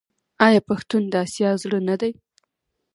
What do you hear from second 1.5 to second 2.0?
زړه نه